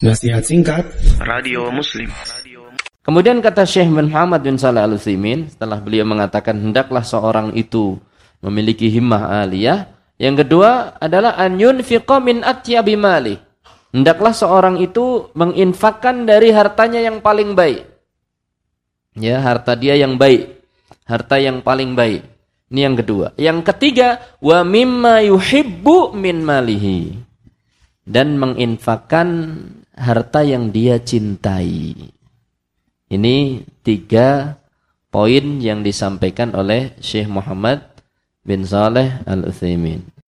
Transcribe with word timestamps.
Nasihat 0.00 0.40
singkat 0.40 0.88
Radio 1.20 1.68
Muslim. 1.68 2.08
Kemudian 3.04 3.44
kata 3.44 3.68
Syekh 3.68 3.92
bin 3.92 4.08
Muhammad 4.08 4.40
bin 4.40 4.56
Saleh 4.56 4.80
Al 4.80 4.96
Utsaimin 4.96 5.52
setelah 5.52 5.76
beliau 5.76 6.08
mengatakan 6.08 6.56
hendaklah 6.56 7.04
seorang 7.04 7.52
itu 7.52 8.00
memiliki 8.40 8.88
himmah 8.88 9.44
aliyah. 9.44 9.92
Yang 10.16 10.48
kedua 10.48 10.96
adalah 10.96 11.36
an 11.36 11.60
yunfiqa 11.60 12.16
min 12.16 12.40
atyabi 12.40 12.96
mali. 12.96 13.36
Hendaklah 13.92 14.32
seorang 14.32 14.80
itu 14.80 15.28
menginfakkan 15.36 16.24
dari 16.24 16.48
hartanya 16.48 17.04
yang 17.04 17.20
paling 17.20 17.52
baik. 17.52 17.84
Ya, 19.20 19.36
harta 19.44 19.76
dia 19.76 20.00
yang 20.00 20.16
baik. 20.16 20.64
Harta 21.04 21.36
yang 21.36 21.60
paling 21.60 21.92
baik. 21.92 22.24
Ini 22.72 22.88
yang 22.88 22.96
kedua. 22.96 23.36
Yang 23.36 23.68
ketiga, 23.68 24.16
wa 24.40 24.64
mimma 24.64 25.28
yuhibbu 25.28 26.16
min 26.16 26.40
malihi. 26.40 27.20
Dan 28.08 28.40
menginfakkan 28.40 29.28
harta 30.00 30.40
yang 30.40 30.72
dia 30.72 30.96
cintai. 30.96 31.92
Ini 33.12 33.36
tiga 33.84 34.56
poin 35.12 35.60
yang 35.60 35.84
disampaikan 35.84 36.56
oleh 36.56 36.96
Syekh 37.04 37.28
Muhammad 37.28 37.84
bin 38.40 38.64
Saleh 38.64 39.20
Al-Utsaimin. 39.28 40.19